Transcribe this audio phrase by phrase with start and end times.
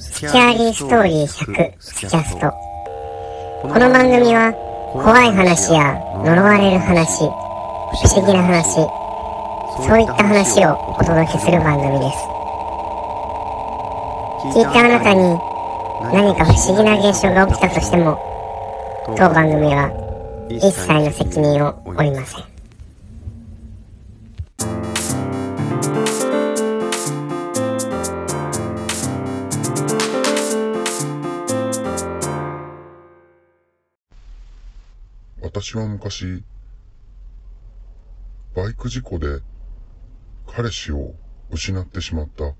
[0.00, 2.50] スキャーリーストーリー100スキャスト。
[3.60, 4.50] この番組は
[4.94, 5.92] 怖い話や
[6.24, 7.28] 呪われる話不
[8.08, 8.80] 思議な話
[9.86, 12.16] そういった話をお届けする番組です。
[14.56, 15.20] 聞いたあなたに
[16.14, 18.18] 何か不思議な現象が起きたとしても
[19.18, 19.92] 当番組は
[20.48, 22.49] 一切の責任を負いません。
[35.52, 36.44] 私は昔、
[38.54, 39.40] バイク事故で
[40.46, 41.16] 彼氏を
[41.50, 42.54] 失ってしまった。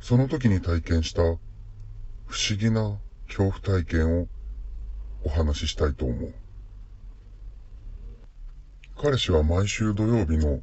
[0.00, 4.28] その時に体験した不思議な恐怖体験を
[5.24, 6.34] お話ししたいと思う。
[9.00, 10.60] 彼氏は毎週土曜日の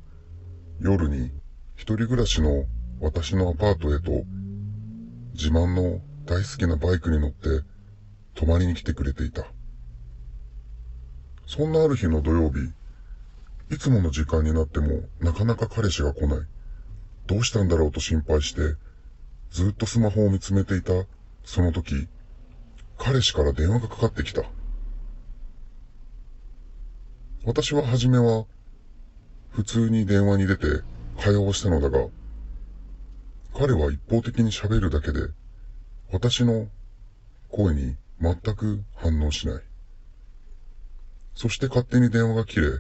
[0.80, 1.32] 夜に
[1.74, 2.66] 一人暮らしの
[3.00, 4.26] 私のアパートへと
[5.34, 7.66] 自慢の大好きなバイクに乗って
[8.36, 9.52] 泊まりに来てくれていた。
[11.54, 12.60] そんなある日の土曜日、
[13.76, 16.40] いつもの時間になってもなかなか彼氏が来ない。
[17.28, 18.78] どうしたんだろうと心配して、
[19.50, 20.94] ずっとスマホを見つめていた
[21.44, 22.08] その時、
[22.98, 24.44] 彼氏から電話がかかってきた。
[27.44, 28.46] 私は初めは、
[29.50, 30.68] 普通に電話に出て
[31.20, 32.08] 会話をしたのだが、
[33.54, 35.20] 彼は一方的に喋るだけで、
[36.14, 36.70] 私の
[37.50, 39.71] 声に全く反応しない。
[41.36, 42.80] そして勝手に電話が切れ、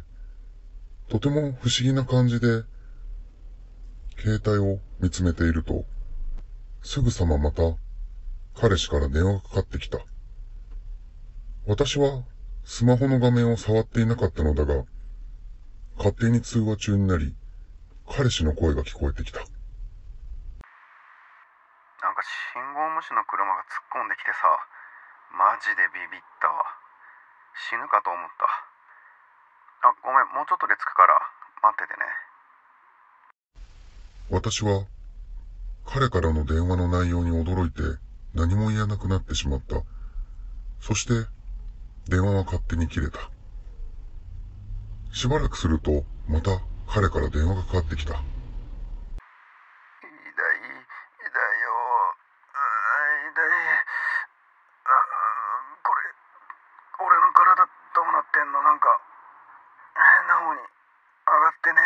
[1.09, 2.63] とても不思議な感じで、
[4.17, 5.85] 携帯を見つめていると、
[6.83, 7.63] すぐさままた、
[8.55, 9.99] 彼氏から電話がかかってきた。
[11.65, 12.23] 私は、
[12.63, 14.83] スマホの画面を触っていなかったのだが、
[15.97, 17.35] 勝手に通話中になり、
[18.07, 19.39] 彼氏の声が聞こえてきた。
[22.01, 24.49] なんか信号無視の車が突っ込んできてさ
[25.37, 26.60] マジでビビったわ
[27.69, 28.45] 死ぬかと思った
[29.89, 31.13] あごめんもうちょっとで着くから
[31.61, 32.05] 待っててね
[34.31, 34.87] 私は、
[35.85, 37.81] 彼からの電話の内容に驚いて
[38.33, 39.83] 何も言えなくなってしまった。
[40.79, 41.27] そして、
[42.07, 43.19] 電話は勝手に切れた。
[45.11, 48.13] しばらくすると、また彼から電話がかかってきた。
[48.13, 48.23] 痛い痛いよ
[52.55, 52.63] うん
[53.35, 53.43] 痛い
[54.87, 54.95] あ
[55.83, 56.07] これ
[57.03, 58.87] 俺の体どうなってんのなんか
[59.91, 59.99] 変
[60.31, 60.71] な方に上
[61.35, 61.83] がってね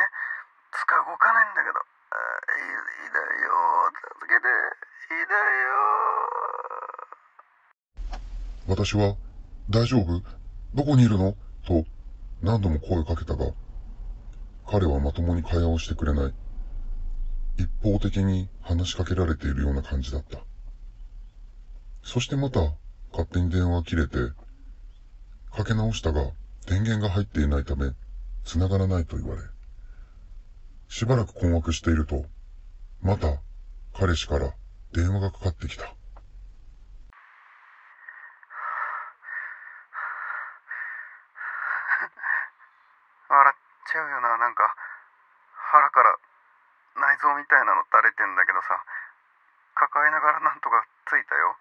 [1.16, 2.16] つか動かないんだけどあ
[2.52, 2.68] い
[3.08, 3.56] 痛いよ
[4.20, 4.52] 助けて
[5.08, 5.80] 痛いよ
[8.68, 9.16] 私は、
[9.70, 10.24] 大丈夫？
[10.74, 11.36] どこにいるの？
[11.68, 11.86] と
[12.42, 13.54] 何度も声をかけたが、
[14.68, 16.34] 彼はまともに会話をしてくれない。
[17.58, 20.40] 一方的に話しかけられているような感じだった。
[22.02, 22.60] そしてまた、
[23.12, 24.18] 勝手に電話が切れて、
[25.56, 26.32] かけ直したが、
[26.66, 27.92] 電源が入っていないため、
[28.44, 29.42] 繋がらないと言われ、
[30.88, 32.26] しばらく困惑していると、
[33.02, 33.28] また、
[33.98, 34.54] 彼氏から
[34.94, 35.84] 電話がかかってきた。
[43.30, 43.56] 笑っ
[43.92, 44.38] ちゃうよな。
[44.38, 44.76] なんか
[45.72, 46.16] 腹から
[46.96, 48.84] 内臓みたいなの垂れてんだけどさ。
[49.76, 51.52] 抱えながらなんとかついたよ。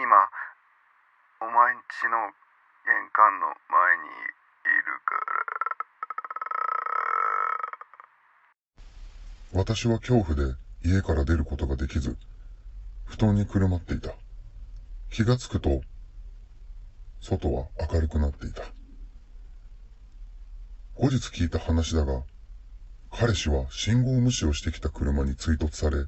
[0.00, 0.08] 今
[1.40, 2.32] お前んちの
[2.88, 5.36] 玄関の前にいるから
[9.56, 12.14] 私は恐怖で家から出ることができず、
[13.06, 14.10] 布団にくるまっていた。
[15.08, 15.80] 気がつくと、
[17.22, 18.64] 外は明るくなっていた。
[20.94, 22.24] 後日聞いた話だが、
[23.10, 26.04] 彼氏は信号無視をしてきた車に追突され、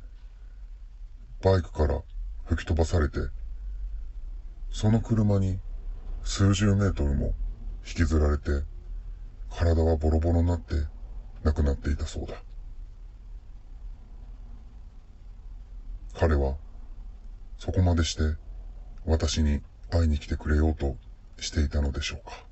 [1.43, 2.03] バイクから
[2.45, 3.19] 吹き飛ばされて、
[4.71, 5.59] その車に
[6.23, 7.33] 数十メートルも
[7.79, 8.63] 引きずられて、
[9.51, 10.75] 体はボロボロになって
[11.45, 12.43] 亡くなっていたそうだ。
[16.19, 16.57] 彼は、
[17.59, 18.37] そこまでして、
[19.07, 20.97] 私に会いに来てくれようと
[21.39, 22.45] していたのでしょうか。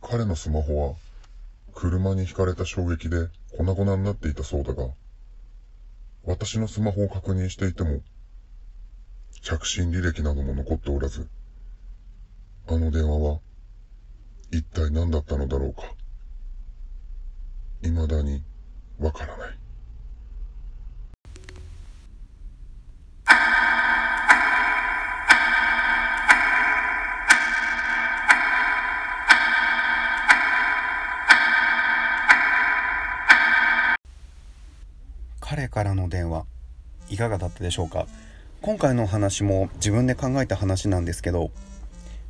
[0.00, 0.94] 彼のスマホは、
[1.74, 3.26] 車にひかれた衝撃で
[3.56, 4.90] 粉々になっていたそうだが、
[6.22, 8.02] 私のスマホを確認していても、
[9.42, 11.28] 着信履歴なども残っておらず、
[12.68, 13.40] あの電話は、
[14.52, 15.92] 一体何だったのだろうか。
[17.82, 18.44] 未だに
[19.00, 19.63] わからない。
[35.74, 36.44] からの電話
[37.10, 38.06] いかがだったでしょうか？
[38.62, 41.50] 今回の話も自分で考えた話なんですけど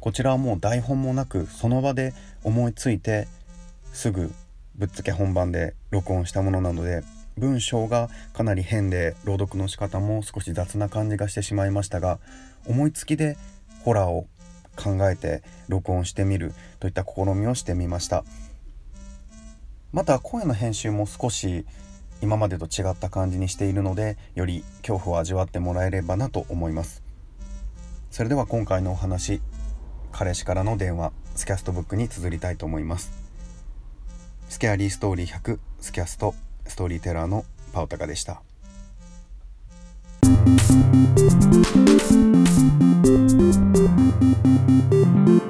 [0.00, 3.28] こちらはもう台本もなくその場で思いついて
[3.92, 4.32] すぐ
[4.76, 7.02] ぶっつけ本番で録音したものなので
[7.36, 12.18] 文章がかなり変で朗読の仕方も少し雑な感じがしてしまいましたが
[12.66, 13.36] 思いつきで
[13.84, 14.26] ホラーを
[14.74, 18.24] 考えて録音してみるといった試みをしてみました。
[19.92, 21.66] また声の編集も少し
[22.22, 27.02] 今までと違った感じにしているのでより恐怖を味わってもらえればなと思います
[28.10, 29.40] それでは今回のお話
[30.12, 33.12] 彼氏からの電話スキャストブックに綴りたいと思います
[34.48, 36.34] スキャリーストーリー100スキャスト
[36.66, 38.42] ストーリーテラーのパオタカでした
[40.24, 40.48] Thank
[45.38, 45.43] you.